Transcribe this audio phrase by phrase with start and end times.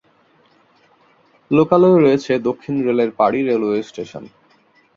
[1.51, 4.23] লোকালয়ে রয়েছে দক্ষিণ রেলের পাড়ি রেলওয়ে স্টেশন।